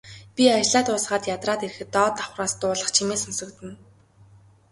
[0.35, 3.75] Би ажлаа дуусгаад ядраад ирэхэд доод давхраас дуулах чимээ сонсогдоно.